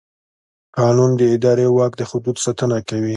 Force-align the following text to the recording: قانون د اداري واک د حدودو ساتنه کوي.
قانون 0.77 1.11
د 1.19 1.21
اداري 1.35 1.67
واک 1.69 1.93
د 1.97 2.01
حدودو 2.09 2.43
ساتنه 2.45 2.77
کوي. 2.89 3.09